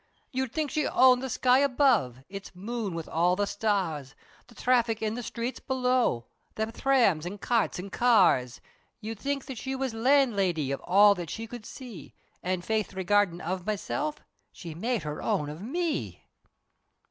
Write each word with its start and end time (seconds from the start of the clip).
You'd 0.31 0.51
think 0.51 0.71
she 0.71 0.87
owned 0.87 1.21
the 1.21 1.29
sky 1.29 1.59
above, 1.59 2.23
It's 2.27 2.55
moon 2.55 2.95
with 2.95 3.07
all 3.07 3.35
the 3.35 3.45
stars, 3.45 4.15
The 4.47 4.55
thraffic 4.55 4.99
in 4.99 5.13
the 5.13 5.21
streets 5.21 5.59
below, 5.59 6.25
Their 6.55 6.71
thrams, 6.71 7.23
an' 7.23 7.37
carts, 7.37 7.77
an' 7.77 7.91
cars! 7.91 8.61
You'd 8.99 9.19
think 9.19 9.45
that 9.45 9.59
she 9.59 9.75
was 9.75 9.93
landlady, 9.93 10.71
Of 10.71 10.81
all 10.85 11.13
that 11.13 11.29
she 11.29 11.45
could 11.45 11.67
see, 11.67 12.15
An' 12.41 12.63
faith 12.63 12.95
regardin' 12.95 13.41
of 13.41 13.67
meself, 13.67 14.21
She 14.51 14.73
made 14.73 15.03
her 15.03 15.21
own 15.21 15.49
of 15.51 15.61
me! 15.61 16.25